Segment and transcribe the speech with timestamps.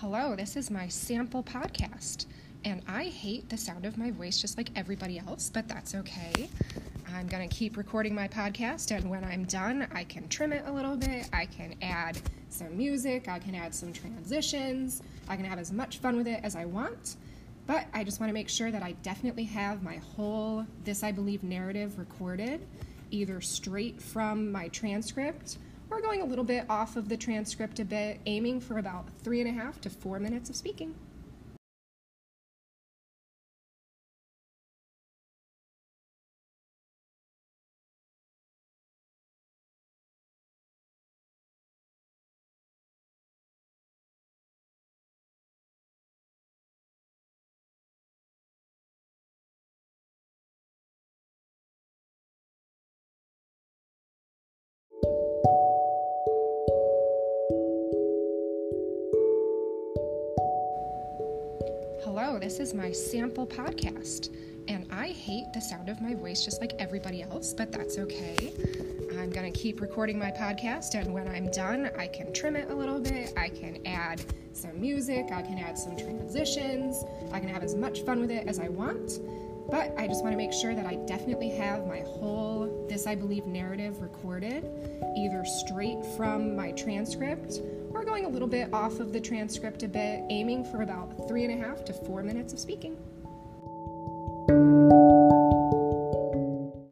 [0.00, 2.26] Hello, this is my sample podcast,
[2.64, 6.48] and I hate the sound of my voice just like everybody else, but that's okay.
[7.12, 10.62] I'm going to keep recording my podcast, and when I'm done, I can trim it
[10.66, 11.28] a little bit.
[11.32, 12.16] I can add
[12.48, 16.42] some music, I can add some transitions, I can have as much fun with it
[16.44, 17.16] as I want.
[17.66, 21.10] But I just want to make sure that I definitely have my whole This I
[21.10, 22.64] Believe narrative recorded,
[23.10, 25.58] either straight from my transcript
[25.90, 29.40] or going a little bit off of the transcript a bit, aiming for about three
[29.40, 30.94] and a half to four minutes of speaking.
[62.10, 64.34] Hello, this is my sample podcast,
[64.66, 68.50] and I hate the sound of my voice just like everybody else, but that's okay.
[69.18, 72.70] I'm going to keep recording my podcast, and when I'm done, I can trim it
[72.70, 73.34] a little bit.
[73.36, 78.00] I can add some music, I can add some transitions, I can have as much
[78.00, 79.20] fun with it as I want.
[79.70, 83.16] But I just want to make sure that I definitely have my whole This I
[83.16, 84.64] Believe narrative recorded,
[85.14, 87.60] either straight from my transcript
[87.98, 91.44] or going a little bit off of the transcript a bit, aiming for about three
[91.44, 92.96] and a half to four minutes of speaking.